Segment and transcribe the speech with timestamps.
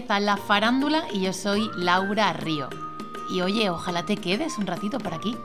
[0.00, 2.68] empieza la farándula y yo soy Laura Río.
[3.30, 5.36] Y oye, ojalá te quedes un ratito por aquí.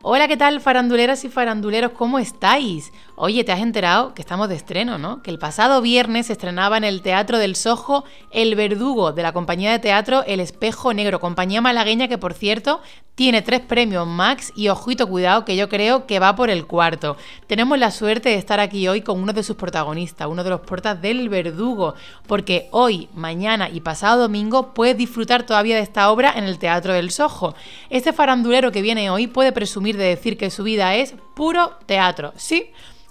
[0.00, 1.92] Hola, ¿qué tal faranduleras y faranduleros?
[1.92, 2.92] ¿Cómo estáis?
[3.16, 5.22] Oye, te has enterado que estamos de estreno, ¿no?
[5.22, 9.32] Que el pasado viernes se estrenaba en el Teatro del Sojo El Verdugo de la
[9.32, 12.80] compañía de teatro El Espejo Negro, compañía malagueña que por cierto
[13.18, 17.16] tiene tres premios Max y ojito cuidado que yo creo que va por el cuarto.
[17.48, 20.60] Tenemos la suerte de estar aquí hoy con uno de sus protagonistas, uno de los
[20.60, 21.96] portas del Verdugo,
[22.28, 26.92] porque hoy, mañana y pasado domingo puedes disfrutar todavía de esta obra en el Teatro
[26.92, 27.56] del Sojo.
[27.90, 32.32] Este farandulero que viene hoy puede presumir de decir que su vida es puro teatro,
[32.36, 32.70] ¿sí?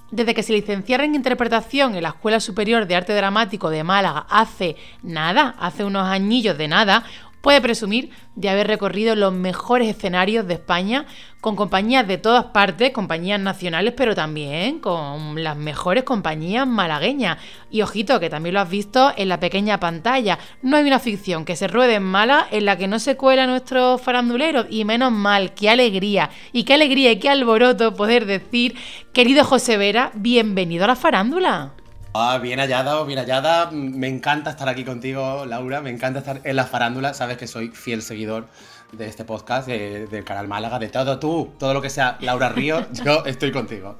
[0.10, 4.26] Desde que se licenciara en interpretación en la Escuela Superior de Arte Dramático de Málaga
[4.30, 7.04] hace nada, hace unos añillos de nada,
[7.42, 11.06] puede presumir de haber recorrido los mejores escenarios de España
[11.42, 17.38] con compañías de todas partes, compañías nacionales, pero también con las mejores compañías malagueñas.
[17.70, 20.40] Y ojito, que también lo has visto en la pequeña pantalla.
[20.62, 23.48] No hay una ficción que se ruede en mala en la que no se cuela
[23.48, 24.66] nuestro farandulero.
[24.70, 28.76] Y menos mal, qué alegría, y qué alegría y qué alboroto poder decir,
[29.14, 31.74] querido José Vera, bienvenido a la farándula.
[32.20, 33.70] Ah, bien hallada, bien hallada.
[33.72, 35.82] Me encanta estar aquí contigo, Laura.
[35.82, 37.14] Me encanta estar en la farándula.
[37.14, 38.48] Sabes que soy fiel seguidor
[38.92, 42.88] de este podcast, del canal Málaga, de todo tú, todo lo que sea Laura Río,
[43.06, 43.98] yo estoy contigo.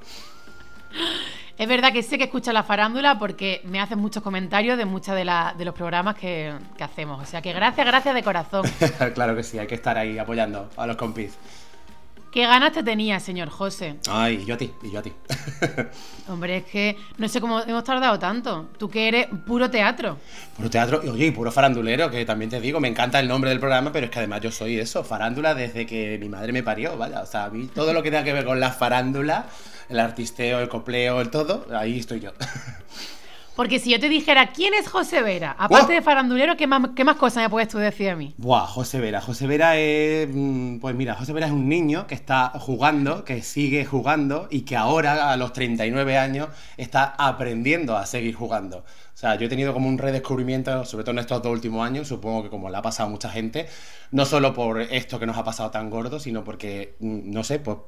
[1.58, 5.14] Es verdad que sé que escuchas la farándula porque me haces muchos comentarios de muchos
[5.14, 7.22] de, de, los programas que, que, hacemos.
[7.22, 8.64] O sea que gracias, gracias de corazón.
[9.14, 11.36] claro que sí, hay que estar ahí apoyando a los compis.
[12.30, 13.96] ¿Qué ganas te tenía, señor José?
[14.08, 15.12] Ay, y yo a ti, y yo a ti.
[16.28, 18.68] Hombre, es que no sé cómo hemos tardado tanto.
[18.78, 20.18] Tú que eres puro teatro.
[20.54, 23.48] Puro teatro, y oye, y puro farandulero, que también te digo, me encanta el nombre
[23.48, 26.62] del programa, pero es que además yo soy eso, farándula desde que mi madre me
[26.62, 27.22] parió, vaya.
[27.22, 29.46] O sea, a mí todo lo que tenga que ver con la farándula,
[29.88, 32.32] el artisteo, el copleo, el todo, ahí estoy yo.
[33.58, 35.56] Porque si yo te dijera, ¿quién es José Vera?
[35.58, 38.32] Aparte de farandulero, ¿qué más, ¿qué más cosas me puedes tú decir a mí?
[38.36, 39.20] Buah, José Vera.
[39.20, 40.28] José Vera es.
[40.32, 44.60] Mm, pues mira, José Vera es un niño que está jugando, que sigue jugando y
[44.60, 48.78] que ahora, a los 39 años, está aprendiendo a seguir jugando.
[48.78, 52.06] O sea, yo he tenido como un redescubrimiento, sobre todo en estos dos últimos años,
[52.06, 53.66] supongo que como le ha pasado a mucha gente,
[54.12, 57.58] no solo por esto que nos ha pasado tan gordo, sino porque, mm, no sé,
[57.58, 57.78] pues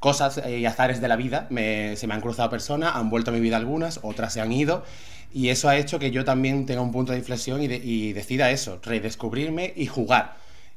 [0.00, 3.40] cosas y azares de la vida, se me han cruzado personas, han vuelto a mi
[3.40, 4.82] vida algunas, otras se han ido,
[5.32, 8.80] y eso ha hecho que yo también tenga un punto de inflexión y, decida eso,
[8.82, 10.36] redescubrirme y jugar.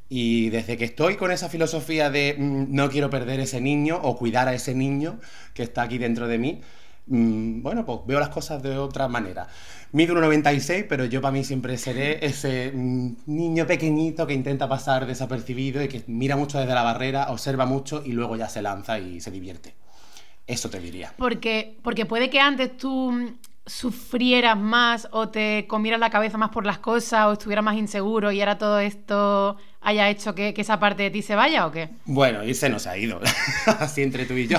[0.10, 4.16] Y desde que estoy con esa filosofía de mm, no quiero perder ese niño o
[4.18, 5.20] cuidar a ese niño
[5.56, 6.62] que está aquí dentro de mí,
[7.06, 9.48] bueno, pues veo las cosas de otra manera.
[9.92, 15.06] Mido 1,96, pero yo para mí siempre seré ese mm, niño pequeñito que intenta pasar
[15.06, 19.00] desapercibido y que mira mucho desde la barrera, observa mucho y luego ya se lanza
[19.00, 19.76] y se divierte.
[20.48, 21.14] Eso te diría.
[21.18, 26.50] Porque, porque puede que antes tú mm, sufrieras más o te comieras la cabeza más
[26.50, 30.80] por las cosas o estuvieras más inseguro y ahora todo esto haya hecho que, esa
[30.80, 31.90] parte de ti se vaya o qué?
[32.06, 33.20] Bueno, irse nos ha ido,
[33.80, 34.58] así entre tú y yo.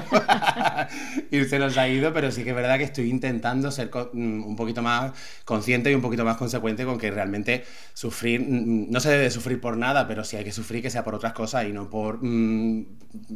[1.31, 4.57] irse nos ha ido, pero sí que es verdad que estoy intentando ser mm, un
[4.57, 5.13] poquito más
[5.45, 7.65] consciente y un poquito más consecuente con que realmente
[7.95, 10.91] sufrir, mm, mm, no se debe sufrir por nada, pero si hay que sufrir que
[10.91, 12.21] sea por otras cosas y no por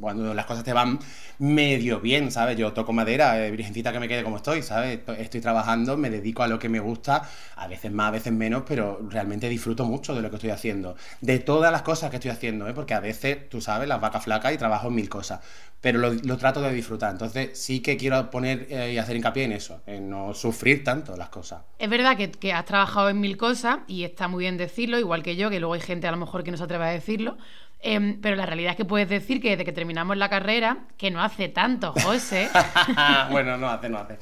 [0.00, 0.98] cuando las cosas te van
[1.38, 2.56] medio bien, ¿sabes?
[2.56, 5.00] Yo toco madera, eh, virgencita que me quede como estoy, ¿sabes?
[5.18, 8.64] Estoy trabajando, me dedico a lo que me gusta, a veces más, a veces menos,
[8.66, 10.96] pero realmente disfruto mucho de lo que estoy haciendo.
[11.20, 12.74] De todas las cosas que estoy haciendo, ¿eh?
[12.74, 15.40] porque a veces, tú sabes, las vacas flacas y trabajo en mil cosas,
[15.80, 17.12] pero lo, trato de disfrutar.
[17.12, 21.16] Entonces sí que quiero poner eh, y hacer hincapié en eso, en no sufrir tanto
[21.16, 21.62] las cosas.
[21.78, 25.36] Es verdad que, has trabajado en mil cosas y está muy bien decirlo, igual que
[25.36, 27.36] yo, que luego hay gente a lo mejor que no se atreve a decirlo.
[27.80, 31.12] Em, pero la realidad es que puedes decir que desde que terminamos la carrera, que
[31.12, 32.48] no hace tanto, José.
[33.30, 34.18] bueno, no hace, no hace.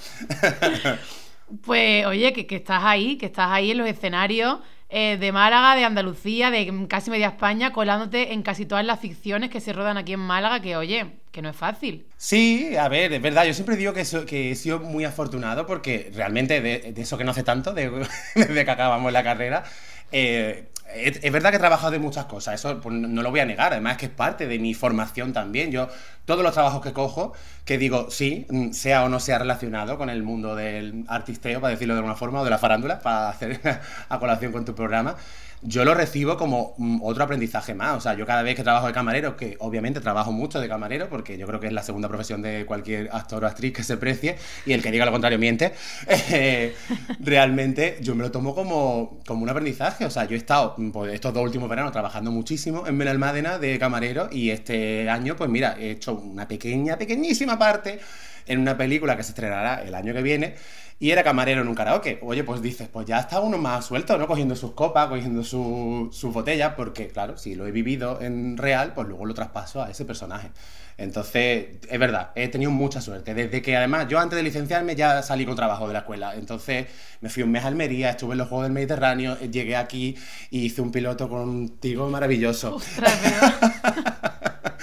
[1.65, 4.59] pues oye, que, que estás ahí, que estás ahí en los escenarios
[4.89, 9.51] eh, de Málaga, de Andalucía, de casi media España, colándote en casi todas las ficciones
[9.51, 12.07] que se rodan aquí en Málaga, que oye, que no es fácil.
[12.17, 16.11] Sí, a ver, es verdad, yo siempre digo que, que he sido muy afortunado porque
[16.15, 17.91] realmente de, eso que no hace tanto, de,
[18.35, 19.65] desde que acabamos la carrera,
[20.13, 23.45] eh, es, verdad que he trabajado de muchas cosas, eso pues, no lo voy a
[23.45, 25.71] negar, además es que es parte de mi formación también.
[25.71, 25.89] Yo,
[26.25, 27.33] todos los trabajos que cojo,
[27.65, 31.73] que digo, sí, mm, sea o no sea relacionado con el mundo del artisteo, para
[31.73, 33.61] decirlo de alguna forma, o de la farándula, para hacer
[34.09, 35.17] a colación con tu programa,
[35.63, 37.97] yo lo recibo como mm, otro aprendizaje más.
[37.97, 41.09] O sea, yo cada vez que trabajo de camarero, que obviamente trabajo mucho de camarero,
[41.09, 43.97] porque yo creo que es la segunda profesión de cualquier actor o actriz que se
[43.97, 45.73] precie, y el que diga lo contrario miente,
[46.09, 46.75] eh,
[47.21, 50.05] realmente yo me lo tomo como, como un aprendizaje.
[50.05, 53.59] O sea, yo he estado mm, pues, estos dos últimos veranos trabajando muchísimo en Benalmádena
[53.59, 58.01] de camarero, y este año, pues mira, he hecho una pequeña, pequeñísima parte
[58.47, 60.55] en una película que se estrenará el año que viene
[60.99, 62.19] y era camarero en un karaoke.
[62.23, 64.27] Oye, pues dices, pues ya está uno más suelto, ¿no?
[64.27, 68.95] Cogiendo sus copas, cogiendo sus su botellas, porque claro, si lo he vivido en real,
[68.95, 70.51] pues luego lo traspaso a ese personaje.
[70.99, 73.35] Entonces, es verdad, he tenido mucha suerte.
[73.35, 76.35] Desde que además yo antes de licenciarme ya salí con trabajo de la escuela.
[76.35, 76.87] Entonces
[77.21, 80.17] me fui un mes a Almería, estuve en los Juegos del Mediterráneo, llegué aquí
[80.51, 82.81] y hice un piloto contigo maravilloso.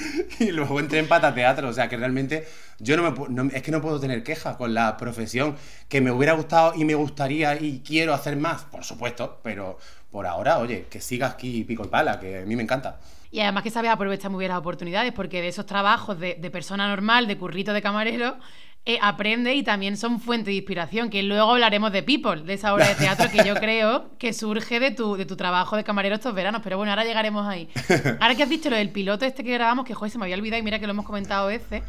[0.39, 2.47] y luego entré en Pata Teatro, o sea que realmente
[2.79, 5.55] yo no me es que no puedo tener quejas con la profesión
[5.89, 9.77] que me hubiera gustado y me gustaría y quiero hacer más, por supuesto, pero
[10.11, 13.00] por ahora, oye, que siga aquí pico y pala, que a mí me encanta.
[13.31, 16.88] Y además que sabes aprovechar muy bien las oportunidades, porque de esos trabajos de persona
[16.88, 18.38] normal, de currito de camarero,
[18.85, 22.74] eh, aprende y también son fuente de inspiración, que luego hablaremos de People, de esa
[22.74, 26.15] obra de teatro que yo creo que surge de tu, de tu trabajo de camarero
[26.15, 27.69] estos veranos, pero bueno, ahora llegaremos ahí.
[28.19, 30.35] Ahora que has dicho lo del piloto este que grabamos, que joder, se me había
[30.35, 31.81] olvidado y mira que lo hemos comentado veces,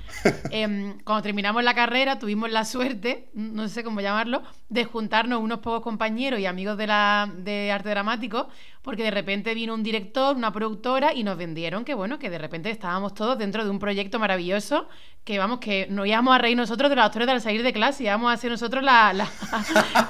[0.50, 5.58] eh, cuando terminamos la carrera tuvimos la suerte, no sé cómo llamarlo, de juntarnos unos
[5.58, 8.48] pocos compañeros y amigos de, la, de arte dramático,
[8.84, 12.36] porque de repente vino un director, una productora y nos vendieron que bueno, que de
[12.36, 14.86] repente estábamos todos dentro de un proyecto maravilloso,
[15.24, 18.04] que vamos, que nos íbamos a reír nosotros de los actores al salir de clase
[18.04, 19.14] y vamos a hacer nosotros la,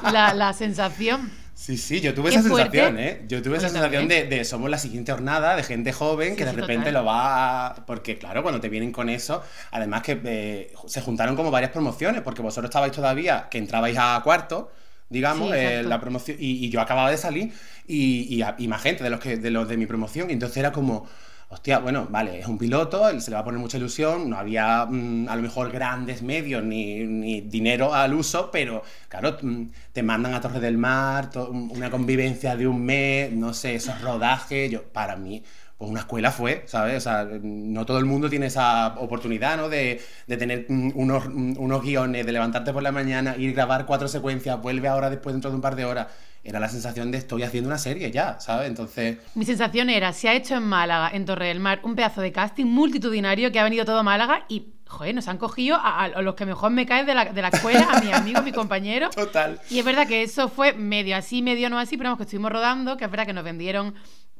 [0.02, 1.30] la, sensación.
[1.54, 3.22] Sí, sí, yo tuve esa sensación, ¿eh?
[3.28, 6.90] Yo tuve esa sensación de, somos la siguiente jornada de gente joven que de repente
[6.90, 7.86] lo va a...
[7.86, 9.40] Porque claro, cuando te vienen con eso,
[9.70, 14.20] además que eh, se juntaron como varias promociones, porque vosotros estabais todavía, que entrabais a
[14.24, 14.72] cuarto,
[15.14, 17.52] digamos, eh, la promoción, y, yo acababa de salir,
[17.86, 20.72] y, y, más gente de los, que, de los de mi promoción, y entonces era
[20.72, 21.06] como
[21.48, 24.86] hostia, bueno, vale, es un piloto, se le va a poner mucha ilusión, no había
[24.86, 29.62] mm, a lo mejor grandes medios ni, dinero al uso, pero claro, mm,
[29.92, 34.70] te mandan a Torre del Mar, una convivencia de un mes, no sé, esos rodajes,
[34.70, 35.44] yo, para mí,
[35.78, 36.96] pues una escuela fue, ¿sabes?
[36.98, 39.68] O sea, no todo el mundo tiene esa oportunidad, ¿no?
[39.68, 44.08] De, de tener unos, unos guiones, de levantarte por la mañana, ir a grabar cuatro
[44.08, 46.06] secuencias, vuelve ahora después dentro de un par de horas
[46.44, 48.68] era la sensación de estoy haciendo una serie ya, ¿sabes?
[48.68, 49.16] Entonces...
[49.34, 52.32] Mi sensación era, se ha hecho en Málaga, en Torre del Mar, un pedazo de
[52.32, 56.34] casting multitudinario que ha venido todo a Málaga y joder, nos han cogido a, los
[56.34, 59.08] que mejor me caen de la, de la escuela, a mi amigo, a mi compañero.
[59.14, 59.58] Total.
[59.70, 62.52] Y es verdad que eso fue medio así, medio no así, pero vamos, que estuvimos
[62.52, 63.94] rodando, que es verdad que nos vendieron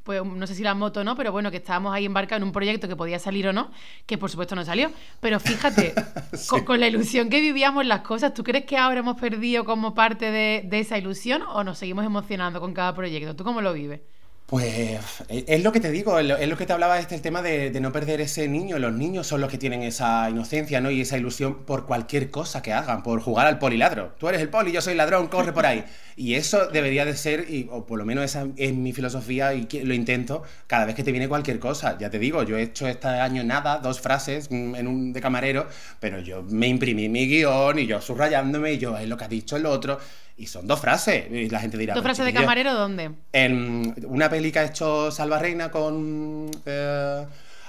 [0.05, 2.47] pues no sé si la moto o no, pero bueno, que estábamos ahí embarcados en
[2.47, 3.71] un proyecto que podía salir o no,
[4.07, 4.93] que por supuesto no salió.
[5.21, 5.95] Pero fíjate,
[6.67, 10.31] con, la ilusión que vivíamos las cosas, ¿tú crees que ahora hemos perdido como parte
[10.31, 13.35] de, de esa ilusión o nos seguimos emocionando con cada proyecto?
[13.35, 14.01] ¿Tú cómo lo vives?
[14.47, 15.01] Pues
[15.31, 17.93] es lo que te digo, es lo que te hablaba este el tema de, no
[17.93, 18.79] perder ese niño.
[18.79, 20.91] Los niños son los que tienen esa inocencia, ¿no?
[20.91, 24.15] Y esa ilusión por cualquier cosa que hagan, por jugar al poliladro.
[24.19, 25.85] Tú eres el poli, yo soy ladrón, corre por ahí.
[26.17, 29.67] Y eso debería de ser, y, o por lo menos esa es mi filosofía y
[29.83, 31.99] lo intento cada vez que te viene cualquier cosa.
[31.99, 35.21] Ya te digo, yo he hecho este año nada, dos frases mm, en un de
[35.21, 35.67] camarero,
[35.99, 39.29] pero yo me imprimí mi guion y yo subrayándome y yo es lo que ha
[39.29, 39.99] dicho el otro.
[40.37, 41.31] Y son dos frases.
[41.31, 41.95] Y la gente dirá.
[41.95, 43.13] ¿Dos frases de camarero dónde?
[43.33, 46.51] En una peli que ha hecho Salva Reina con.
[46.67, 47.25] Eh,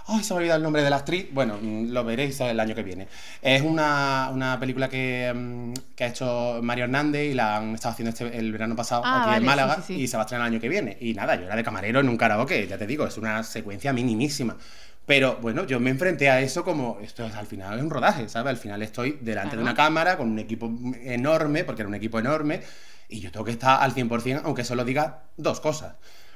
[0.08, 1.28] Ay, se me ha olvidado el nombre de la actriz.
[1.32, 3.08] Bueno, mm, lo veréis el año que viene.
[3.42, 7.94] Es una, una película que, mm, que, ha hecho Mario Hernández y la han estado
[7.94, 10.54] haciendo este, el verano pasado ah, aquí en Málaga y se va a estrenar el
[10.54, 10.96] año que viene.
[11.02, 13.94] Y nada, yo era de camarero en un karaoke, ya te digo, es una secuencia
[13.94, 14.56] minimísima.
[15.06, 18.28] Pero bueno, yo me enfrenté a eso como, esto es al final es un rodaje,
[18.28, 18.50] ¿sabes?
[18.50, 20.72] Al final estoy delante de una cámara con un equipo
[21.04, 22.62] enorme, porque era un equipo enorme,
[23.08, 25.94] y yo tengo que estar al 100%, aunque solo diga dos cosas.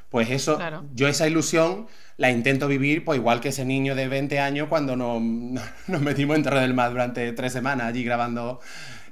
[0.10, 0.58] Pues eso,
[0.94, 4.96] yo esa ilusión la intento vivir, pues igual que ese niño de 20 años cuando
[4.96, 5.22] nos,
[5.88, 8.60] nos metimos en Torre del Mar durante tres semanas allí grabando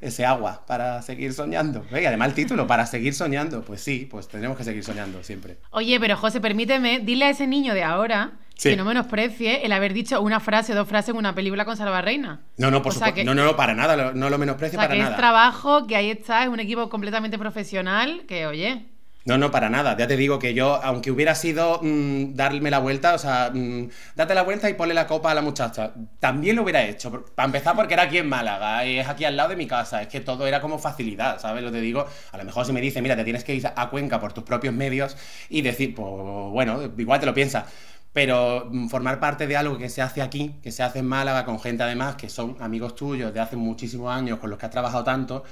[0.01, 1.85] ese agua para seguir soñando.
[1.91, 3.61] Y además el título, para seguir soñando.
[3.61, 5.57] Pues sí, pues tenemos que seguir soñando siempre.
[5.71, 9.93] Oye, pero José, permíteme, dile a ese niño de ahora que no menosprecie el haber
[9.93, 12.41] dicho una frase o dos frases en una película con Salva Reina.
[12.57, 13.23] No, no, por supuesto.
[13.23, 15.15] no, no, no, para nada, no lo menosprecie o sea, para que nada.
[15.15, 18.85] Es trabajo, que ahí está, es un equipo completamente profesional, que oye.
[19.27, 19.97] No, no, para nada.
[19.97, 23.89] Ya te digo que yo, aunque hubiera sido mm, darme la vuelta, o sea, mm,
[24.15, 25.91] date la vuelta y ponle la copa a la muchacha,
[26.21, 27.25] también lo hubiera hecho.
[27.35, 30.01] Para empezar, porque era aquí en Málaga, y es aquí al lado de mi casa,
[30.01, 31.61] es que todo era como facilidad, ¿sabes?
[31.61, 33.89] Lo te digo, a lo mejor si me dice, mira, te tienes que ir a
[33.89, 35.17] Cuenca por tus propios medios
[35.49, 36.07] y decir, pues
[36.53, 37.65] bueno, igual te lo piensas
[38.13, 41.45] pero mm, formar parte de algo que se hace aquí, que se hace en Málaga,
[41.45, 44.71] con gente además que son amigos tuyos de hace muchísimos años, con los que has
[44.71, 45.43] trabajado tanto,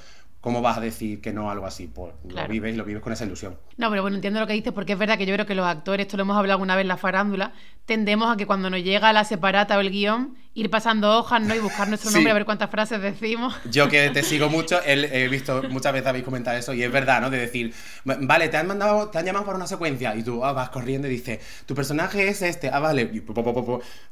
[0.46, 1.88] ¿Cómo vas a decir que no algo así?
[1.88, 3.58] Pues lo vives y lo vives con esa ilusión.
[3.78, 5.66] No, pero bueno, entiendo lo que dices porque es verdad que yo creo que los
[5.66, 7.52] actores, esto lo hemos hablado alguna vez en la farándula,
[7.84, 11.54] tendemos a que cuando nos llega la separata o el guion, ir pasando hojas, ¿no?
[11.54, 13.54] Y buscar nuestro nombre a ver cuántas frases decimos.
[13.70, 17.20] Yo que te sigo mucho, he visto muchas veces habéis comentado eso y es verdad,
[17.20, 17.28] ¿no?
[17.28, 20.52] De decir, vale, te han mandado, te han llamado para una secuencia y tú ah,
[20.52, 23.10] vas corriendo y dices, tu personaje es este, ah, vale,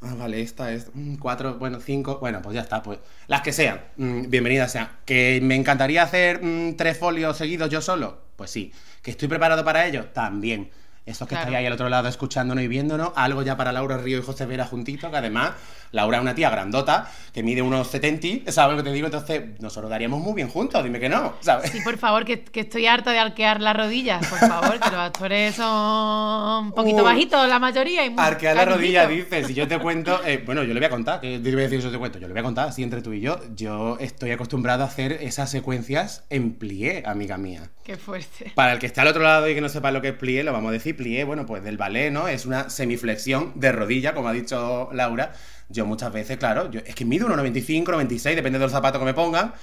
[0.03, 3.53] ah, vale, esta es mm, cuatro, bueno, cinco, bueno, pues ya está, pues las que
[3.53, 4.91] sean, mm, bienvenidas sean.
[5.07, 8.71] Que me encantaría hacer mm, tres folios seguidos yo solo, pues sí.
[9.03, 10.71] Que estoy preparado para ello, también.
[11.07, 14.19] Esos que estáis ahí al otro lado escuchándonos y viéndonos, algo ya para Laura Río
[14.19, 15.53] y José Vera juntitos, que además
[15.95, 19.07] Laura es una tía grandota, que mide unos 70, ¿sabes lo que te digo?
[19.07, 21.71] Entonces, nosotros daríamos muy bien juntos, dime que no, ¿sabes?
[21.71, 25.55] Sí, por favor, que, estoy harta de arquear las rodillas, por favor, que los actores
[25.55, 28.05] son un poquito uh, bajitos la mayoría.
[28.07, 30.91] Y arquear las rodillas, dices, si yo te cuento, eh, bueno, yo le voy a
[30.91, 32.83] contar, que te voy a decir eso te cuento, yo le voy a contar, así
[32.83, 37.71] entre tú y yo, yo estoy acostumbrado a hacer esas secuencias en plié, amiga mía.
[37.85, 38.53] Qué fuerte.
[38.55, 40.43] Para el que esté al otro lado y que no sepa lo que es plié,
[40.43, 42.27] lo vamos a decir, plié, bueno, pues del ballet, ¿no?
[42.27, 45.33] Es una semiflexión de rodilla, como ha dicho Laura.
[45.69, 49.05] Yo muchas veces, claro, yo, es que mido 1,95, 96, depende de los zapatos que
[49.07, 49.55] me pongan.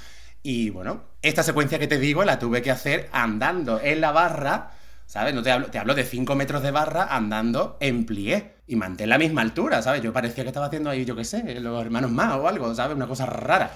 [0.43, 4.71] Y bueno, esta secuencia que te digo la tuve que hacer andando en la barra,
[5.05, 5.35] ¿sabes?
[5.35, 9.09] No te hablo, te hablo de 5 metros de barra andando en plié y mantén
[9.09, 10.01] la misma altura, ¿sabes?
[10.01, 12.95] Yo parecía que estaba haciendo ahí, yo qué sé, los hermanos más o algo, ¿sabes?
[12.95, 13.71] Una cosa rara.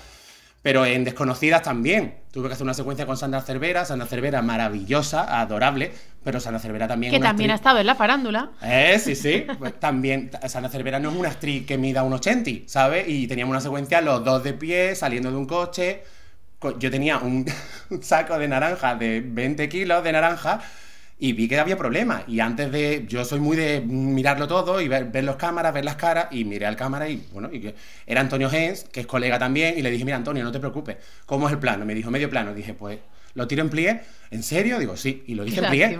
[0.65, 2.15] Pero en Desconocidas también.
[2.31, 3.85] Tuve que hacer una secuencia con Sandra Cervera.
[3.85, 5.91] Sandra Cervera maravillosa, adorable.
[6.23, 7.13] Pero Sandra Cervera también.
[7.13, 8.49] Que también ha estado en la farándula.
[8.63, 9.45] Eh, sí, sí.
[9.59, 10.31] Pues también.
[10.47, 13.07] Sandra Cervera no es una actriz que mida un 80, ¿sabes?
[13.07, 16.01] Y teníamos una secuencia los dos de pie, saliendo de un coche.
[16.79, 17.45] Yo tenía un
[18.01, 20.61] saco de naranja de 20 kilos de naranja
[21.17, 22.23] y vi que había problemas.
[22.27, 23.05] Y antes de.
[23.07, 26.27] Yo soy muy de mirarlo todo y ver, ver los cámaras, ver las caras.
[26.31, 29.77] Y miré al cámara y bueno, y que era Antonio Gens, que es colega también.
[29.77, 30.97] Y le dije, mira, Antonio, no te preocupes.
[31.25, 31.85] ¿Cómo es el plano?
[31.85, 32.53] Me dijo, medio plano.
[32.53, 32.99] Dije, pues,
[33.33, 34.01] ¿lo tiro en plié?
[34.31, 34.77] ¿En serio?
[34.79, 35.23] Digo, sí.
[35.27, 35.99] Y lo hice en plié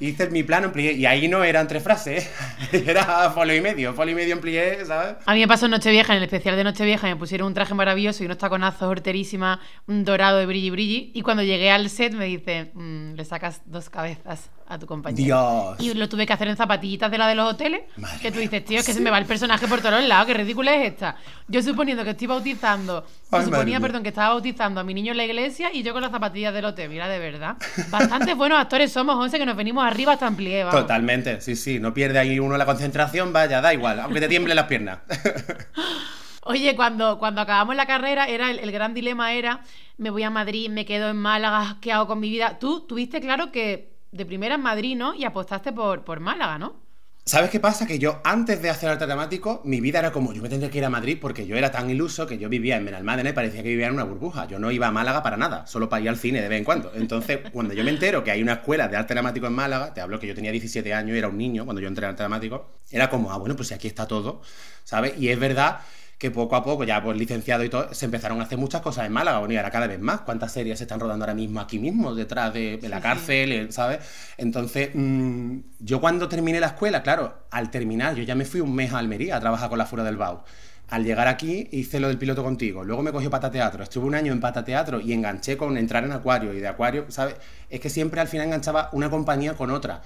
[0.00, 2.30] hice mi plano en plié y ahí no eran tres frases,
[2.72, 5.16] era folio y medio, folio y medio en plié, ¿sabes?
[5.24, 7.74] A mí me pasó en Nochevieja, en el especial de Nochevieja, me pusieron un traje
[7.74, 12.14] maravilloso y unos taconazos horterísima, un dorado de brilli brilli, y cuando llegué al set
[12.14, 15.76] me dice, mm, le sacas dos cabezas a tu compañero.
[15.76, 15.76] Dios.
[15.80, 17.82] Y lo tuve que hacer en zapatillitas de la de los hoteles,
[18.20, 20.34] que tú dices, tío, es que se me va el personaje por todos lados, qué
[20.34, 21.16] ridícula es esta.
[21.48, 25.18] Yo suponiendo que estoy bautizando, yo suponía, perdón, que estaba bautizando a mi niño en
[25.18, 27.56] la iglesia y yo con las zapatillas del hotel, mira, de verdad.
[27.90, 31.78] Bastante buenos actores somos, Once, que nos venimos arriba hasta en plié, Totalmente, sí, sí.
[31.78, 35.00] No pierde ahí uno la concentración, vaya, da igual, aunque te tiemble las piernas.
[36.44, 39.60] Oye, cuando, cuando acabamos la carrera, era el, gran dilema era,
[39.96, 42.58] me voy a Madrid, me quedo en Málaga, ¿qué hago con mi vida?
[42.58, 45.14] Tú tuviste claro que de primera en Madrid, ¿no?
[45.14, 46.80] Y apostaste por, por Málaga, ¿no?
[47.24, 47.86] ¿Sabes qué pasa?
[47.86, 50.78] Que yo antes de hacer arte dramático, mi vida era como, yo me tendría que
[50.78, 53.62] ir a Madrid porque yo era tan iluso que yo vivía en Benalmádena y parecía
[53.62, 54.48] que vivía en una burbuja.
[54.48, 56.64] Yo no iba a Málaga para nada, solo para ir al cine de vez en
[56.64, 56.92] cuando.
[56.94, 60.00] Entonces, cuando yo me entero que hay una escuela de arte dramático en Málaga, te
[60.00, 62.24] hablo que yo tenía 17 años y era un niño cuando yo entré en arte
[62.24, 64.42] dramático, era como, ah, bueno, pues aquí está todo,
[64.82, 65.14] ¿sabes?
[65.16, 65.78] Y es verdad
[66.22, 69.06] que poco a poco, ya pues licenciado y todo, se empezaron a hacer muchas cosas
[69.06, 70.20] en Málaga, bueno, y ahora cada vez más.
[70.20, 73.98] ¿Cuántas series se están rodando ahora mismo aquí mismo, detrás de, la cárcel, ¿sabes?
[74.36, 78.72] Entonces, mm, yo cuando terminé la escuela, claro, al terminar, yo ya me fui un
[78.72, 80.44] mes a Almería a trabajar con la Fura del Bau.
[80.90, 84.14] Al llegar aquí hice lo del piloto contigo, luego me cogió Pata Teatro, estuve un
[84.14, 87.34] año en Pata Teatro y enganché con entrar en Acuario y de Acuario, ¿sabes?
[87.68, 90.02] Es que siempre al final enganchaba una compañía con otra.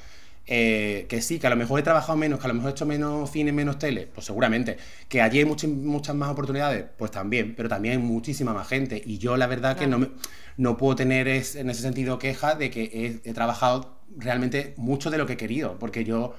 [0.49, 2.73] Eh, que sí, que a lo mejor he trabajado menos, que a lo mejor he
[2.73, 4.77] hecho menos cine, menos tele, pues seguramente.
[5.09, 9.03] Que allí hay muchas, muchas más oportunidades, pues también, pero también hay muchísima más gente.
[9.05, 10.11] Y yo la verdad que no, me,
[10.57, 15.27] no puedo tener en ese sentido queja de que he, trabajado realmente mucho de lo
[15.27, 16.35] que he querido, porque yo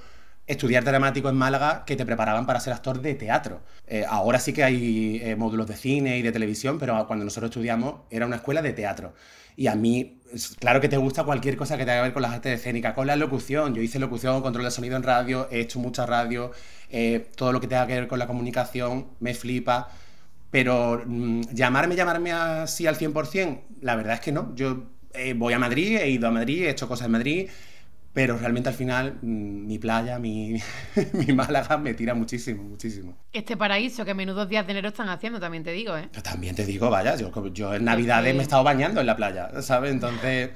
[0.47, 3.61] estudiar dramático en Málaga que te preparaban para ser actor de teatro.
[3.85, 7.49] Eh, ahora sí que hay eh, módulos de cine y de televisión, pero cuando nosotros
[7.49, 9.13] estudiamos era una escuela de teatro.
[9.57, 10.21] Y a mí,
[10.59, 13.07] claro que te gusta cualquier cosa que tenga que ver con las artes escénicas, con
[13.07, 13.73] la locución.
[13.73, 16.51] Yo hice locución, control de sonido en radio, he hecho mucha radio,
[16.91, 19.89] eh, todo lo que tenga que ver con la comunicación me flipa.
[20.51, 24.53] Pero mm, llamarme, llamarme así al 100%, la verdad es que no.
[24.55, 24.83] Yo
[25.15, 27.49] eh, voy a Madrid, he ido a Madrid, he hecho cosas en Madrid,
[28.17, 30.59] pero realmente al final mm, mi playa, mi,
[31.13, 33.15] mi, Málaga me tira muchísimo, muchísimo.
[33.31, 36.09] Este paraíso que menudos días de enero están haciendo, también te digo, ¿eh?
[36.23, 39.61] también te digo, vaya, yo, yo en Navidades me he estado bañando en la playa,
[39.61, 39.91] ¿sabes?
[39.91, 40.49] Entonces...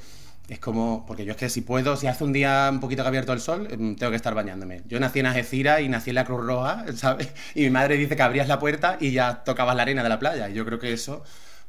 [0.50, 3.08] Es como, porque yo es que si puedo, si hace un día un poquito que
[3.08, 4.82] ha abierto el sol, mm, tengo que estar bañándome.
[4.86, 7.32] Yo nací en Algeciras y nací en la Cruz Roja, ¿sabes?
[7.56, 10.20] Y mi madre dice que abrías la puerta y ya tocabas la arena de la
[10.20, 10.50] playa.
[10.50, 11.24] Y yo creo que eso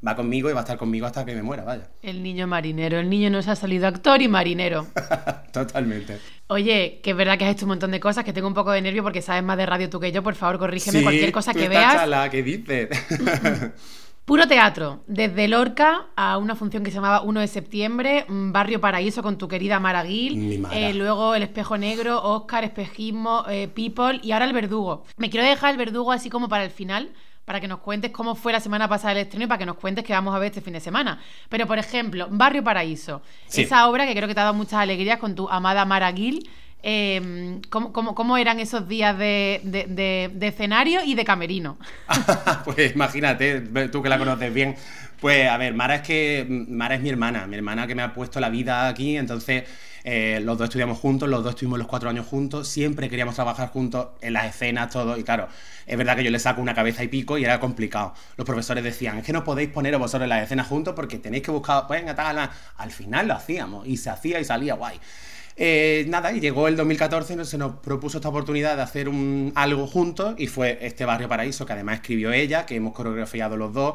[0.07, 1.89] va conmigo y va a estar conmigo hasta que me muera, vaya.
[2.03, 4.87] El niño marinero, el niño nos ha salido actor y marinero.
[5.53, 6.19] Totalmente.
[6.49, 8.73] Oye, que es verdad que has hecho un montón de cosas, que tengo un poco
[8.73, 11.55] de nervio porque sabes más de radio tú que yo, por favor, corrígeme cualquier cosa
[11.55, 11.95] que veas.
[11.95, 12.89] Chala, ¿qué dices?
[14.25, 19.21] Puro teatro, desde Lorca a una función que se llamaba 1 de septiembre, Barrio Paraíso
[19.21, 24.45] con tu querida Maraguil, eh, luego El Espejo Negro, Oscar, Espejismo, eh, People y ahora
[24.45, 25.03] El Verdugo.
[25.17, 27.11] Me quiero dejar El Verdugo así como para el final,
[27.45, 29.77] para que nos cuentes cómo fue la semana pasada el estreno y para que nos
[29.77, 31.21] cuentes qué vamos a ver este fin de semana.
[31.49, 33.23] Pero, por ejemplo, Barrio Paraíso,
[33.53, 36.49] esa obra que creo que te ha dado muchas alegrías con tu amada Mara Gil.
[36.85, 41.79] Eh, ¿cómo, eran esos días de, escenario y de camerino?
[42.65, 44.77] pues imagínate, tú que la conoces bien.
[45.23, 48.13] Pues a ver, Mara es que Mara es mi hermana, mi hermana que me ha
[48.13, 49.63] puesto la vida aquí, entonces
[50.03, 53.69] eh, los dos estudiamos juntos, los dos estuvimos los cuatro años juntos, siempre queríamos trabajar
[53.69, 55.47] juntos en las escenas, todo, y claro,
[55.87, 58.15] es verdad que yo le saco una cabeza y pico y era complicado.
[58.37, 61.45] Los profesores decían, es que no podéis poner vosotros en las escenas juntos porque tenéis
[61.45, 64.99] que buscar, pues tal, al final lo hacíamos y se hacía y salía guay.
[65.57, 69.53] Eh, nada, y llegó el 2014 y se nos propuso esta oportunidad de hacer un,
[69.55, 73.73] algo juntos y fue este Barrio Paraíso, que además escribió ella, que hemos coreografiado los
[73.73, 73.95] dos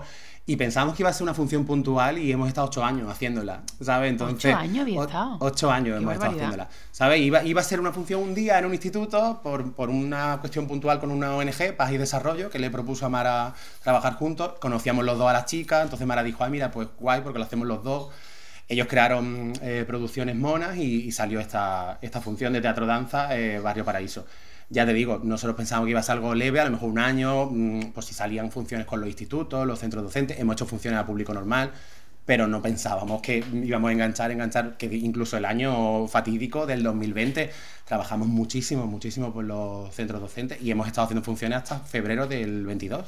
[0.50, 3.64] y pensamos que iba a ser una función puntual y hemos estado ocho años haciéndola,
[3.82, 4.12] ¿sabes?
[4.12, 5.38] Entonces, ¿Ocho años había estado?
[5.42, 7.20] Ocho años hemos estado haciéndola, ¿sabes?
[7.20, 10.66] Iba, iba a ser una función un día en un instituto por, por una cuestión
[10.66, 14.54] puntual con una ONG, Paz y Desarrollo, que le propuso a Mara trabajar juntos.
[14.62, 17.46] Conocíamos los dos a las chicas, entonces Mara dijo, ah, mira, pues guay, porque lo
[17.46, 18.08] hacemos los dos.
[18.68, 24.26] Ellos crearon eh, producciones monas y, salió esta, esta función de teatro-danza, eh, Barrio Paraíso
[24.70, 27.00] ya te digo, nosotros pensábamos que iba a ser algo leve, a lo mejor un
[27.00, 27.50] año,
[27.94, 31.34] pues si salían funciones con los institutos, los centros docentes, hemos hecho funciones a público
[31.34, 31.72] normal,
[32.26, 37.50] pero no pensábamos que íbamos a enganchar, enganchar, que incluso el año fatídico del 2020
[37.86, 42.66] trabajamos muchísimo, muchísimo por los centros docentes y hemos estado haciendo funciones hasta febrero del
[42.66, 43.06] 22.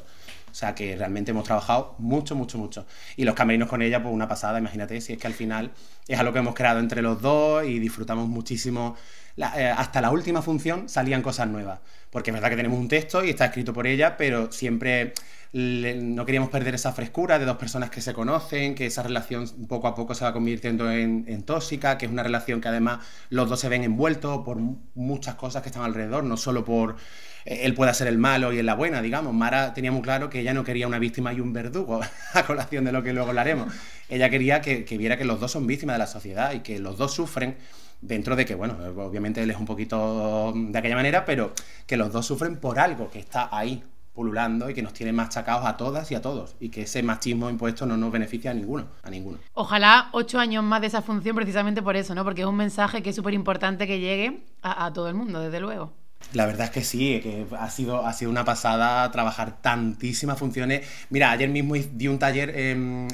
[0.50, 2.86] O sea que realmente hemos trabajado mucho, mucho, mucho.
[3.16, 5.72] Y los camerinos con ella, pues una pasada, imagínate, si es que al final
[6.08, 8.96] es algo que hemos creado entre los dos y disfrutamos muchísimo
[9.36, 11.80] eh, hasta la última función salían cosas nuevas.
[12.10, 15.14] Porque es verdad que tenemos un texto y está escrito por ella, pero siempre
[15.52, 19.88] no queríamos perder esa frescura de dos personas que se conocen, que esa relación poco
[19.88, 23.58] a poco se va convirtiendo en, tóxica, que es una relación que además los dos
[23.58, 24.58] se ven envueltos por
[24.94, 26.96] muchas cosas que están alrededor, no solo por
[27.44, 29.32] él pueda ser el malo y él la buena, digamos.
[29.34, 32.00] Mara tenía muy claro que ella no quería una víctima y un verdugo,
[32.34, 33.72] a colación de lo que luego hablaremos.
[34.08, 36.78] Ella quería que, que viera que los dos son víctimas de la sociedad y que
[36.78, 37.56] los dos sufren
[38.00, 41.52] dentro de que, bueno, obviamente él es un poquito de aquella manera, pero
[41.86, 43.82] que los dos sufren por algo que está ahí
[44.12, 47.48] pululando y que nos tiene machacados a todas y a todos y que ese machismo
[47.48, 49.38] impuesto no nos beneficia a ninguno, a ninguno.
[49.54, 52.24] Ojalá ocho años más de esa función precisamente por eso, ¿no?
[52.24, 55.60] Porque es un mensaje que es súper importante que llegue a todo el mundo, desde
[55.60, 55.99] luego.
[56.32, 60.86] La verdad es que sí, que ha sido, ha sido una pasada trabajar tantísimas funciones.
[61.08, 62.54] Mira, ayer mismo di un taller,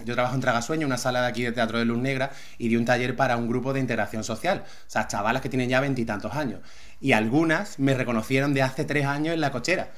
[0.05, 2.77] yo trabajo en Tragasueño, una sala de aquí de Teatro de Luz Negra, y di
[2.77, 4.65] un taller para un grupo de integración social.
[4.67, 6.61] O sea, chavalas que tienen ya veintitantos años.
[7.01, 9.89] Y algunas me reconocieron de hace tres años en la cochera.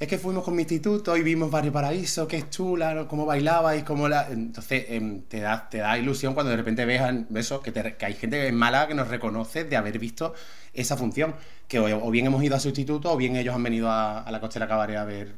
[0.00, 3.76] Es que fuimos con mi instituto y vimos Barrio Paraíso, que es chula, cómo bailaba
[3.76, 4.28] y cómo la...
[4.30, 7.02] Entonces em, te, da, te da ilusión cuando de repente ves
[7.34, 10.32] eso, que, que hay gente en Málaga que nos reconoce de haber visto
[10.72, 11.34] esa función
[11.68, 14.66] que o, bien hemos ido a sustituto o bien ellos han venido a, la Costera
[14.66, 15.34] Cabaret a ver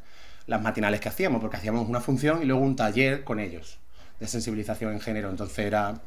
[0.46, 3.80] las matinales que hacíamos, porque hacíamos una función y luego un taller con ellos
[4.20, 5.28] de sensibilización en género.
[5.28, 6.00] Entonces era,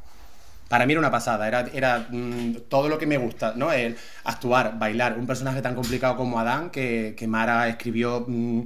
[0.68, 3.72] para mí era una pasada, era, mm, todo lo que me gusta, ¿no?
[3.72, 8.64] El actuar, bailar, un personaje tan complicado como Adán, que, que Mara escribió, mm,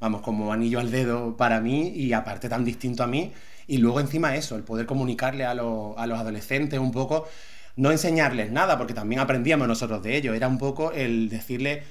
[0.00, 3.32] vamos, como anillo al dedo para mí y aparte tan distinto a mí.
[3.66, 7.28] Y luego encima eso, el poder comunicarle a, a los adolescentes un poco
[7.76, 11.82] no enseñarles nada, porque también aprendíamos nosotros de ello, era un poco el decirle,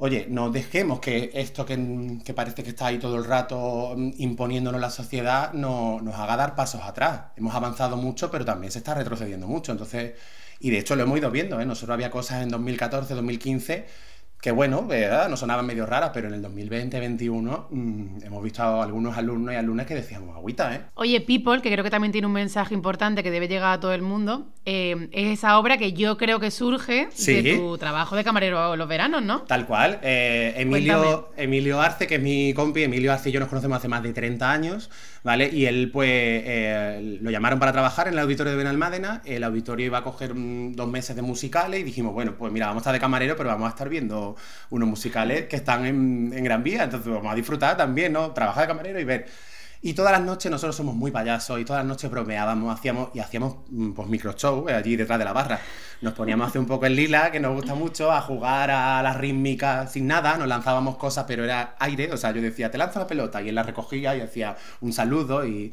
[0.00, 1.76] oye, no dejemos que esto que,
[2.34, 6.54] parece que está ahí todo el rato mm, imponiéndonos la sociedad no, nos haga dar
[6.54, 7.24] pasos atrás.
[7.36, 9.72] Hemos avanzado mucho, pero también se está retrocediendo mucho.
[9.72, 10.14] Entonces,
[10.58, 11.66] y de hecho lo hemos ido viendo, ¿eh?
[11.66, 13.86] nosotros había cosas en 2014, 2015
[14.40, 15.28] que bueno, ¿verdad?
[15.28, 19.56] no sonaban medio raras, pero en el 2020-2021 mm, hemos visto a algunos alumnos y
[19.56, 20.80] alumnas que decíamos, agüita, ¿eh?
[20.94, 23.92] Oye, People, que creo que también tiene un mensaje importante que debe llegar a todo
[23.92, 28.24] el mundo, eh, es esa obra que yo creo que surge de tu trabajo de
[28.24, 29.42] camarero los veranos, ¿no?
[29.42, 29.98] Tal cual.
[30.02, 33.88] Eh, Emilio, Emilio Arce, que es mi compi, Emilio Arce y yo nos conocemos hace
[33.88, 34.90] más de 30 años,
[35.22, 35.48] ¿vale?
[35.52, 39.86] Y él, pues, eh, lo llamaron para trabajar en el auditorio de Benalmádena, el auditorio
[39.86, 42.82] iba a coger mm, dos meses de musicales y dijimos, bueno, pues mira, vamos a
[42.82, 44.36] estar de camarero, pero vamos a estar viendo
[44.70, 48.32] unos musicales que están en, en Gran Vía, entonces vamos a disfrutar también, ¿no?
[48.32, 49.26] Trabajar de camarero y ver.
[49.82, 53.18] Y todas las noches nosotros somos muy payasos y todas las noches bromeábamos hacíamos, y
[53.20, 55.58] hacíamos mm, pues micro show eh, allí detrás de la barra.
[56.02, 59.02] Nos poníamos a hacer un poco el lila, que nos gusta mucho, a jugar a
[59.02, 62.76] las rítmicas sin nada, nos lanzábamos cosas, pero era aire, o sea, yo decía, te
[62.76, 65.72] lanzo la pelota y él la recogía y hacía un saludo y...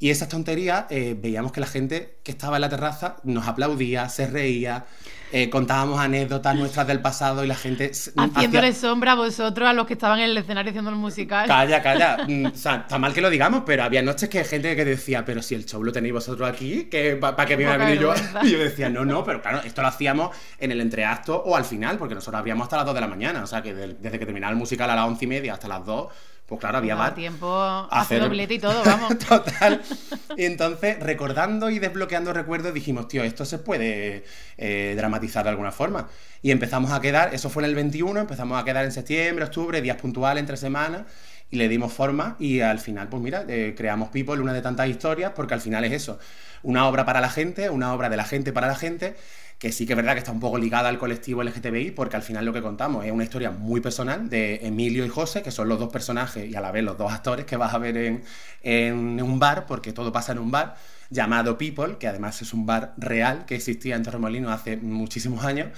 [0.00, 4.08] Y esas tonterías eh, veíamos que la gente que estaba en la terraza nos aplaudía,
[4.08, 4.86] se reía.
[5.32, 7.90] Eh, contábamos anécdotas nuestras del pasado y la gente...
[8.16, 11.46] Haciéndole sombra a vosotros, a los que estaban en el escenario haciendo el musical.
[11.48, 12.16] Calla, calla.
[12.28, 15.24] Mm, o sea, está mal que lo digamos, pero había noches que gente que decía,
[15.24, 18.00] pero si el show lo tenéis vosotros aquí, que ¿para qué me iba a venir
[18.00, 18.12] yo?
[18.42, 21.64] Y yo decía, no, no, pero claro, esto lo hacíamos en el entreacto o al
[21.64, 23.42] final, porque nosotros habíamos hasta las 2 de la mañana.
[23.42, 25.84] O sea, que desde que terminaba el musical a las 11 y media hasta las
[25.86, 26.08] 2
[26.48, 27.14] pues claro, había bar.
[27.14, 29.18] tiempo hacer doblete y todo, vamos.
[29.18, 29.82] Total.
[30.34, 34.24] Y entonces, recordando y desbloqueando recuerdos, dijimos, tío, esto se puede
[34.56, 36.08] eh, dramatizar de alguna forma.
[36.40, 39.82] Y empezamos a quedar, eso fue en el 21, empezamos a quedar en septiembre, octubre,
[39.82, 41.02] días puntuales, entre semanas,
[41.50, 44.88] y le dimos forma y al final, pues mira, eh, creamos People, una de tantas
[44.88, 46.18] historias, porque al final es eso,
[46.62, 49.16] una obra para la gente, una obra de la gente para la gente,
[49.58, 52.22] que sí que es verdad que está un poco ligada al colectivo LGTBI, porque al
[52.22, 55.68] final lo que contamos es una historia muy personal de Emilio y José, que son
[55.68, 58.22] los dos personajes y a la vez los dos actores que vas a ver en,
[58.62, 60.76] en un bar, porque todo pasa en un bar,
[61.10, 65.68] llamado People, que además es un bar real que existía en Torremolinos hace muchísimos años.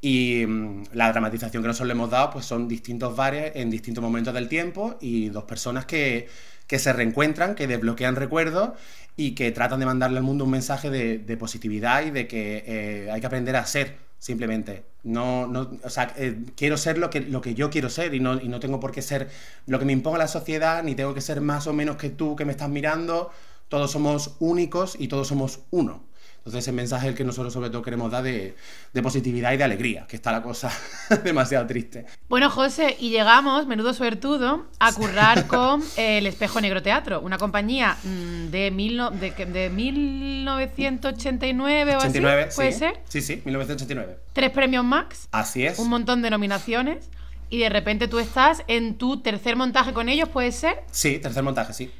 [0.00, 4.02] Y mm, la dramatización que nosotros le hemos dado pues son distintos bares en distintos
[4.02, 6.28] momentos del tiempo y dos personas que,
[6.66, 8.70] que se reencuentran, que desbloquean recuerdos
[9.16, 13.10] y que tratan de mandarle al mundo un mensaje de, positividad y de que eh,
[13.10, 14.84] hay que aprender a ser, simplemente.
[15.02, 18.20] No, no, o sea, eh, quiero ser lo que, lo que yo quiero ser y
[18.20, 19.28] no, y no tengo por qué ser
[19.66, 22.36] lo que me imponga la sociedad, ni tengo que ser más o menos que tú
[22.36, 23.30] que me estás mirando.
[23.68, 26.05] Todos somos únicos y todos somos uno.
[26.46, 28.54] Entonces ese mensaje es el que nosotros sobre todo queremos dar de,
[29.02, 30.70] positividad y de alegría, que está la cosa
[31.24, 32.06] demasiado triste.
[32.28, 37.96] Bueno, José, y llegamos, menudo suertudo, a currar con El Espejo Negro Teatro, una compañía
[38.04, 42.20] mm, de, mil de, de 1989 o así,
[42.54, 43.00] ¿puede ser?
[43.08, 44.16] Sí, sí, 1989.
[44.32, 45.26] Tres premios Max.
[45.32, 45.80] Así es.
[45.80, 47.10] Un montón de nominaciones.
[47.50, 50.84] Y de repente tú estás en tu tercer montaje con ellos, ¿puede ser?
[50.92, 51.90] Sí, tercer montaje, sí.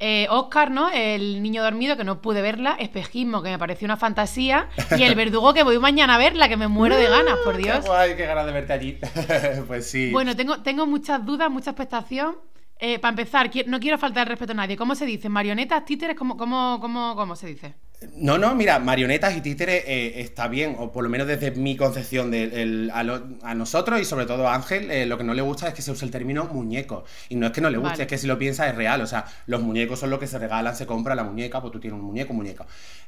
[0.00, 0.90] Eh, Oscar, ¿no?
[0.90, 2.76] El niño dormido, que no pude verla.
[2.78, 4.68] Espejismo, que me pareció una fantasía.
[4.96, 7.80] Y el verdugo, que voy mañana a verla, que me muero de ganas, por Dios.
[7.80, 8.98] Qué guay, qué ganas de verte allí.
[9.66, 10.10] pues sí.
[10.12, 12.36] Bueno, tengo, tengo muchas dudas, mucha expectación.
[12.80, 14.76] Eh, para empezar, no quiero faltar el respeto a nadie.
[14.76, 15.28] ¿Cómo se dice?
[15.28, 16.16] ¿Marionetas, títeres?
[16.16, 17.74] ¿Cómo, cómo, cómo, cómo se dice?
[18.14, 21.76] No, no, mira, marionetas y títeres eh, está bien, o por lo menos desde mi
[21.76, 25.66] concepción de, a, nosotros y sobre todo a Ángel, eh, lo que no le gusta
[25.66, 27.04] es que se use el término muñeco.
[27.28, 29.00] Y no es que no le guste, es que si lo piensa es real.
[29.00, 31.80] O sea, los muñecos son lo que se regalan, se compra la muñeca, pues tú
[31.80, 32.66] tienes un muñeco, muñeca.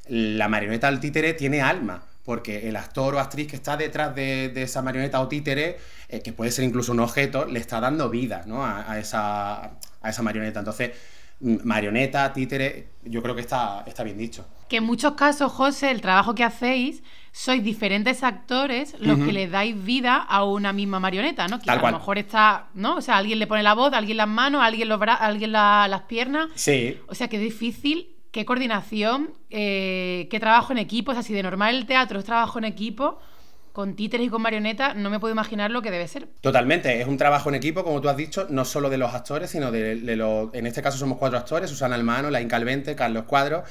[0.09, 4.51] La marioneta del títere tiene alma, porque el actor o actriz que está detrás de,
[4.55, 8.43] esa marioneta o títere, eh, que puede ser incluso un objeto, le está dando vida
[8.45, 8.65] ¿no?
[8.65, 9.63] a, esa,
[10.01, 10.59] a esa marioneta.
[10.59, 10.91] Entonces
[11.41, 14.45] marioneta, títere, yo creo que está, está bien dicho.
[14.69, 19.47] Que en muchos casos, José, el trabajo que hacéis, sois diferentes actores los que le
[19.47, 21.59] dais vida a una misma marioneta, ¿no?
[21.59, 22.97] Que a lo mejor está, ¿no?
[22.97, 26.49] O sea, alguien le pone la voz, alguien las manos, alguien, los alguien las piernas.
[26.55, 26.99] Sí.
[27.07, 31.11] O sea, que es difícil, qué coordinación, eh, qué trabajo en equipo.
[31.11, 33.19] O sea, si de normal el teatro es trabajo en equipo,
[33.73, 36.27] con títeres y con marionetas, no me puedo imaginar lo que debe ser.
[36.41, 39.49] Totalmente, es un trabajo en equipo, como tú has dicho, no solo de los actores,
[39.49, 40.53] sino de, los...
[40.53, 43.63] En este caso somos cuatro actores, Susana Almano, La Calvente, Carlos Cuadro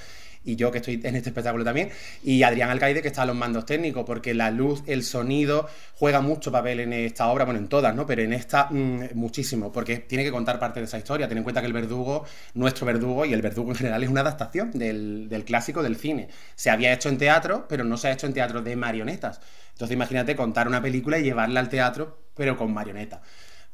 [0.44, 1.90] y yo que estoy en este espectáculo también,
[2.22, 6.20] y Adrián Alcaide que está a los mandos técnicos, porque la luz, el sonido juega
[6.20, 8.06] mucho papel en esta obra, bueno, en todas, ¿no?
[8.06, 11.28] Pero en esta mm, muchísimo, porque tiene que contar parte de esa historia.
[11.28, 12.24] Ten en cuenta que el verdugo,
[12.54, 16.28] nuestro verdugo, y el verdugo en general es una adaptación del, del clásico del cine.
[16.54, 19.40] Se había hecho en teatro, pero no se ha hecho en teatro de marionetas.
[19.72, 23.22] Entonces imagínate contar una película y llevarla al teatro, pero con marioneta.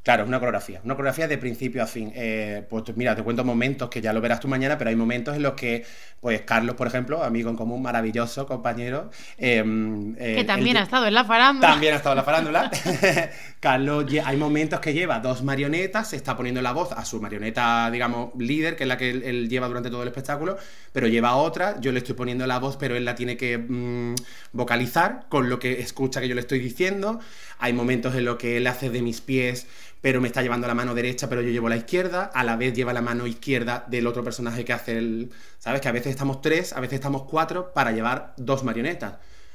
[0.07, 2.13] Claro, es una coreografía, una coreografía de principio a fin.
[2.15, 5.35] Eh, pues mira, te cuento momentos que ya lo verás tú mañana, pero hay momentos
[5.35, 5.85] en los que,
[6.21, 9.11] pues Carlos, por ejemplo, amigo en común, maravilloso compañero.
[9.37, 11.67] Em, eh, que también ha estado en la farándula.
[11.73, 12.71] También ha estado en la farándula.
[13.59, 17.91] Carlos, hay momentos que lleva dos marionetas, se está poniendo la voz a su marioneta,
[17.91, 20.57] digamos, líder, que es la que él, lleva durante todo el espectáculo,
[20.93, 24.15] pero lleva otra, yo le estoy poniendo la voz, pero él la tiene que mm,
[24.53, 27.19] vocalizar con lo que escucha que yo le estoy diciendo.
[27.59, 29.67] Hay momentos en los que él hace de mis pies
[30.01, 32.75] pero me está llevando la mano derecha, pero yo llevo la izquierda, a la vez
[32.75, 35.31] lleva la mano izquierda del otro personaje que hace el...
[35.59, 35.81] ¿Sabes?
[35.81, 39.15] Que a veces estamos tres, a veces estamos cuatro para llevar dos marionetas.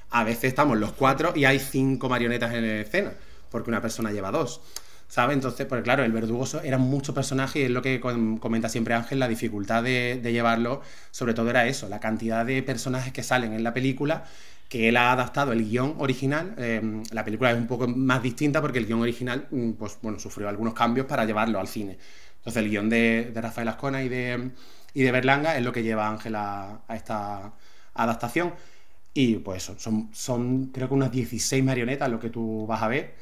[0.09, 3.13] A veces estamos los cuatro y hay cinco marionetas en escena,
[3.49, 4.61] porque una persona lleva dos.
[5.07, 5.35] ¿Sabes?
[5.35, 9.19] Entonces, pues claro, el verdugoso era mucho personaje y es lo que comenta siempre Ángel,
[9.19, 13.63] la dificultad de llevarlo, sobre todo era eso, la cantidad de personajes que salen en
[13.63, 14.23] la película
[14.71, 16.55] que él ha adaptado el guion original.
[16.57, 20.17] Em, la película es un poco más distinta porque el guion original mm, pues, bueno,
[20.17, 21.97] sufrió algunos cambios para llevarlo al cine.
[22.37, 24.51] Entonces el guion de, Rafael Ascona y de,
[24.93, 27.53] y de Berlanga es lo que lleva a Ángela a esta
[27.95, 28.53] adaptación.
[29.13, 33.13] Y pues son, son creo que unas 16 marionetas lo que tú vas a ver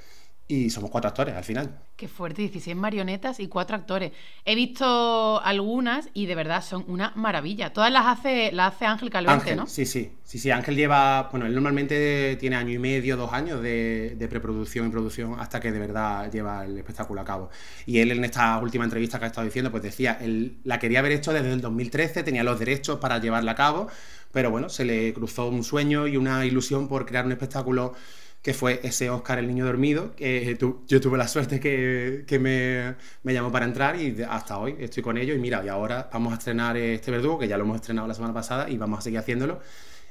[0.51, 1.79] y somos cuatro actores al final.
[1.95, 4.13] Qué fuerte, 16 marionetas y cuatro actores.
[4.43, 7.71] He visto algunas y de verdad son una maravilla.
[7.71, 9.67] Todas las hace, las hace Ángel Calvente, ¿no?
[9.67, 10.11] Sí, sí.
[10.23, 14.87] Sí, sí, Ángel lleva, bueno, él normalmente tiene año y medio, dos años de, preproducción
[14.87, 17.51] y producción hasta que de verdad lleva el espectáculo a cabo.
[17.85, 20.99] Y él en esta última entrevista que ha estado diciendo, pues decía, él la quería
[20.99, 23.87] haber hecho desde el 2013, tenía los derechos para llevarla a cabo,
[24.31, 27.93] pero bueno, se le cruzó un sueño y una ilusión por crear un espectáculo
[28.41, 32.95] que fue ese Oscar El Niño Dormido, que yo tuve la suerte que, que me,
[33.23, 36.33] me, llamó para entrar y hasta hoy estoy con ellos y mira, y ahora vamos
[36.33, 39.01] a estrenar este verdugo, que ya lo hemos estrenado la semana pasada y vamos a
[39.01, 39.59] seguir haciéndolo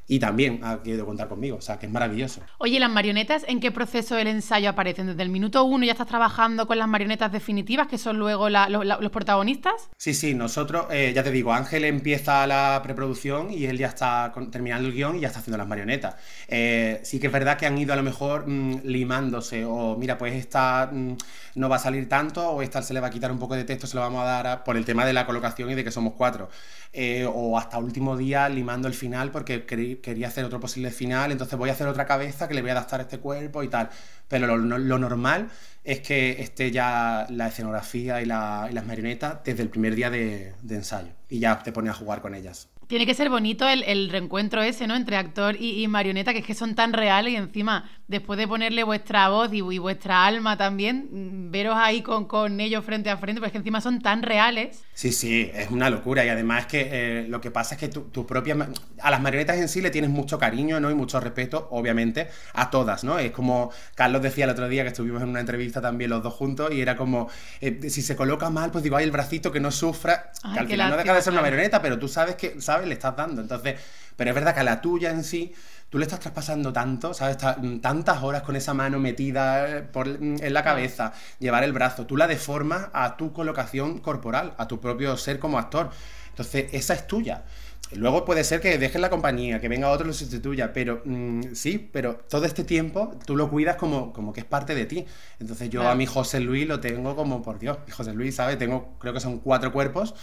[0.08, 2.40] y también ha querido contar conmigo, o sea, que es maravilloso.
[2.56, 5.06] Oye, ¿las marionetas en qué proceso del ensayo aparecen?
[5.06, 9.12] ¿Desde el minuto uno ya estás trabajando con las marionetas definitivas, que son luego los
[9.12, 9.90] protagonistas?
[9.98, 14.32] Sí, sí, nosotros, eh, ya te digo, Ángel empieza la preproducción y él ya está
[14.50, 16.16] terminando el guion y ya está haciendo las marionetas.
[16.48, 20.16] Eh, sí que es verdad que han ido a lo mejor mm, limándose, o mira,
[20.16, 21.16] pues esta mm,
[21.56, 23.64] no va a salir tanto, o esta se le va a quitar un poco de
[23.64, 25.90] texto, se lo vamos a dar por el tema de la colocación y de que
[25.90, 26.48] somos cuatro.
[26.92, 31.58] Eh, o hasta último día limando el final porque quería hacer otro posible final, entonces
[31.58, 33.90] voy a hacer otra cabeza que le voy a adaptar a este cuerpo y tal.
[34.26, 35.50] Pero lo, normal
[35.84, 40.74] es que esté ya la escenografía y, las marionetas desde el primer día de, de
[40.74, 42.68] ensayo y ya te pones a jugar con ellas.
[42.88, 44.96] Tiene que ser bonito el, reencuentro ese, ¿no?
[44.96, 48.82] Entre actor y, marioneta, que es que son tan reales y encima, después de ponerle
[48.82, 53.40] vuestra voz y, vuestra alma también, mm, veros ahí con, con, ellos frente a frente,
[53.40, 54.82] porque es que encima son tan reales.
[54.94, 56.24] Sí, sí, es una locura.
[56.24, 58.56] Y además que eh, lo que pasa es que tu, tu, propia...
[59.02, 60.90] A las marionetas en sí le tienes mucho cariño, ¿no?
[60.90, 63.18] Y mucho respeto, obviamente, a todas, ¿no?
[63.18, 66.32] Es como Carlos decía el otro día que estuvimos en una entrevista también los dos
[66.32, 67.28] juntos y era como,
[67.60, 70.66] eh, si se coloca mal, pues digo, hay el bracito que no sufra, que al
[70.66, 72.77] final no deja de ser una marioneta, pero tú sabes que, ¿sabes?
[72.86, 73.42] Le estás dando.
[73.42, 73.76] Entonces,
[74.16, 75.54] pero es verdad que a la tuya en sí,
[75.88, 77.38] tú le estás traspasando tanto, ¿sabes?
[77.80, 82.26] tantas horas con esa mano metida por, en la cabeza, llevar el brazo, tú la
[82.26, 85.90] deformas a tu colocación corporal, a tu propio ser como actor.
[86.30, 87.44] Entonces, esa es tuya.
[87.92, 91.54] Luego puede ser que dejes la compañía, que venga otro y lo sustituya, pero mm,
[91.54, 95.06] sí, pero todo este tiempo tú lo cuidas como, como que es parte de ti.
[95.40, 98.58] Entonces yo a mi José Luis lo tengo como, por Dios, José Luis, ¿sabes?
[98.58, 100.14] Tengo, creo que son cuatro cuerpos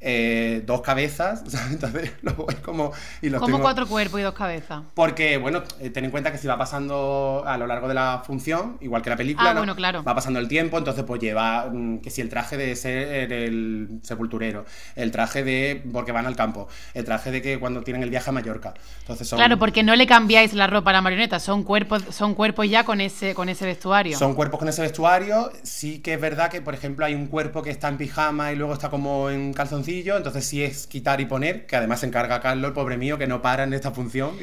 [0.00, 2.92] eh, dos cabezas, Entonces lo voy como...
[3.20, 4.82] Y los ¿Cómo cuatro cuerpos y dos cabezas?
[4.94, 8.22] Porque, bueno, eh, ten en cuenta que si va pasando a lo largo de la
[8.24, 10.04] función, igual que la película, ah, claro.
[10.04, 14.00] va pasando el tiempo, entonces pues lleva mm, que si el traje de ser el
[14.02, 18.10] sepulturero, el traje de porque van al campo, el traje de que cuando tienen el
[18.10, 18.74] viaje a Mallorca.
[19.00, 22.68] Entonces Claro, porque no le cambiáis la ropa a la marioneta, son cuerpos, son cuerpos
[22.68, 24.16] ya con ese, con ese vestuario.
[24.16, 27.62] Son cuerpos con ese vestuario, sí que es verdad que, por ejemplo, hay un cuerpo
[27.62, 31.26] que está en pijama y luego está como en calzoncillo entonces sí es quitar y
[31.26, 34.36] poner, que además se encarga Carlos, el pobre mío, que no para en esta función.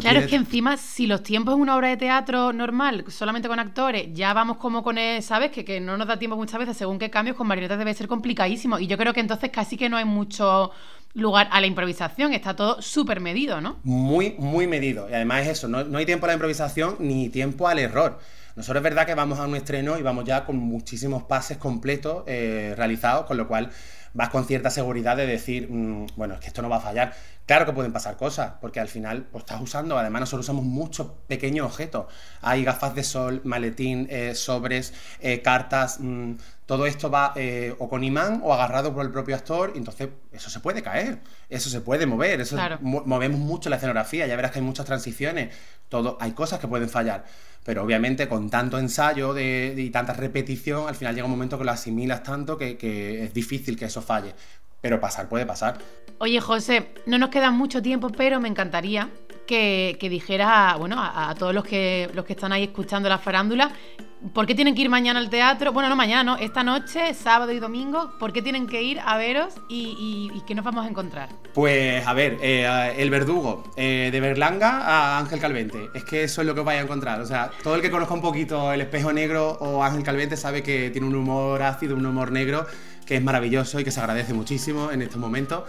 [0.00, 3.58] claro, es que encima, si los tiempos en una obra de teatro normal, solamente con
[3.58, 5.50] actores, ya vamos como con, el, ¿sabes?
[5.50, 8.08] Que, que no nos da tiempo muchas veces, según qué cambios, con marionetas debe ser
[8.08, 8.78] complicadísimo.
[8.78, 10.70] Y yo creo que entonces casi que no hay mucho
[11.14, 13.78] lugar a la improvisación, está todo súper medido, ¿no?
[13.84, 15.08] Muy, muy medido.
[15.08, 18.18] Y además es eso, no, no hay tiempo a la improvisación ni tiempo al error.
[18.56, 22.22] Nosotros es verdad que vamos a un estreno y vamos ya con muchísimos pases completos
[22.26, 23.70] eh, realizados, con lo cual
[24.14, 27.12] vas con cierta seguridad de decir, mm, bueno, es que esto no va a fallar.
[27.46, 31.08] Claro que pueden pasar cosas, porque al final pues, estás usando, además nosotros usamos muchos
[31.26, 32.06] pequeños objetos.
[32.40, 37.34] Hay gafas de sol, maletín, eh, sobres, eh, cartas, mm, todo esto va
[37.78, 41.20] o con imán o agarrado por el propio actor, y entonces eso se puede caer,
[41.50, 45.54] eso se puede mover, eso movemos mucho la escenografía, ya verás que hay muchas transiciones,
[45.90, 47.24] todo, hay cosas que pueden fallar.
[47.64, 51.64] Pero obviamente con tanto ensayo de, y tanta repetición, al final llega un momento que
[51.64, 54.34] lo asimilas tanto que, es difícil que eso falle.
[54.80, 55.78] Pero pasar puede pasar.
[56.18, 59.08] Oye, José, no nos queda mucho tiempo, pero me encantaría
[59.46, 63.72] que, que dijeras bueno, a, todos los que, los que están ahí escuchando la farándula
[64.32, 65.72] ¿Por qué tienen que ir mañana al teatro?
[65.72, 66.38] Bueno, no mañana, no.
[66.38, 70.64] Esta noche, sábado y domingo, ¿por qué tienen que ir a veros y, qué nos
[70.64, 71.28] vamos a encontrar?
[71.52, 75.90] Pues, a ver, eh, El Verdugo, eh, de Berlanga a Ángel Calvente.
[75.92, 77.20] Es que eso es lo que os vais a encontrar.
[77.20, 80.62] O sea, todo el que conozca un poquito El Espejo Negro o Ángel Calvente sabe
[80.62, 82.66] que tiene un humor ácido, un humor negro,
[83.06, 85.64] que es maravilloso y que se agradece muchísimo en estos momentos.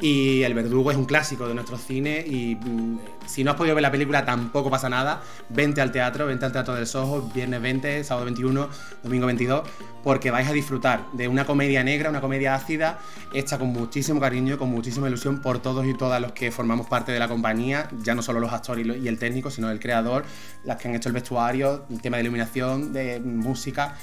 [0.00, 3.74] Y El Verdugo es un clásico de nuestro cine y mm, si no has podido
[3.74, 5.20] ver la película tampoco pasa nada.
[5.50, 8.68] Vente al teatro, vente al Teatro del Soho, viernes 20, sábado 21,
[9.02, 9.68] domingo 22,
[10.02, 12.98] porque vais a disfrutar de una comedia negra, una comedia ácida,
[13.34, 17.12] hecha con muchísimo cariño, con muchísima ilusión por todos y todas los que formamos parte
[17.12, 20.24] de la compañía, ya no solo los actores y el técnico, sino el creador,
[20.64, 23.96] las que han hecho el vestuario, el tema de iluminación, de música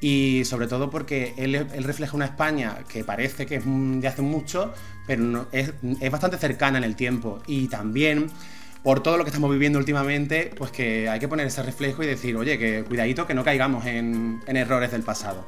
[0.00, 4.72] y sobre todo porque él, refleja una España que parece que es de hace mucho,
[5.06, 5.72] pero es,
[6.10, 8.30] bastante cercana en el tiempo y también
[8.82, 12.06] por todo lo que estamos viviendo últimamente, pues que hay que poner ese reflejo y
[12.06, 15.44] decir, oye, que cuidadito que no caigamos en, errores del pasado.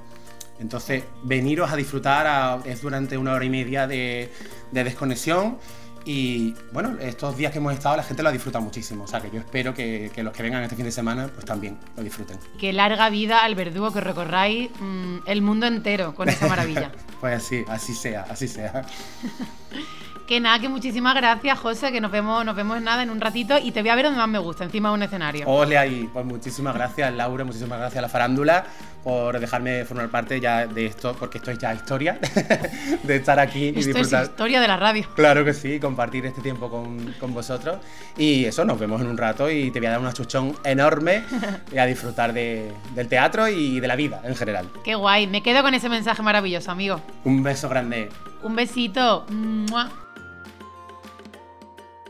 [0.61, 4.31] Entonces, veniros a disfrutar es durante una hora y media de
[4.71, 5.57] desconexión
[6.05, 9.05] y bueno, estos días que hemos estado la gente lo ha disfrutado muchísimo.
[9.05, 11.79] O sea que yo espero que, los que vengan este fin de semana pues también
[11.97, 12.39] lo disfruten.
[12.59, 16.93] Que larga vida al verdugo, que recorráis mm, el mundo entero con esa maravilla.
[17.21, 18.85] pues así, así sea, así sea.
[20.33, 23.21] Que nada, que muchísimas gracias, José, que nos vemos, nos vemos en nada en un
[23.21, 25.47] ratito y te voy a ver donde más me gusta, encima de un escenario.
[25.47, 28.65] Ole ahí, pues muchísimas gracias Laura, muchísimas gracias a la farándula
[29.05, 32.19] por dejarme formar parte ya de esto, porque esto es ya historia,
[33.03, 35.05] de estar aquí y esto es historia de la radio.
[35.15, 37.77] Claro que sí, compartir este tiempo con, con, vosotros.
[38.17, 41.25] Y eso, nos vemos en un rato y te voy a dar un achuchón enorme
[41.71, 44.67] y a disfrutar de, del teatro y de la vida en general.
[44.83, 47.03] Qué guay, me quedo con ese mensaje maravilloso, amigo.
[47.25, 48.09] Un beso grande.
[48.43, 49.27] Un besito.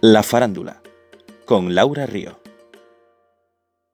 [0.04, 0.82] La farándula,
[1.44, 2.41] con Laura Río.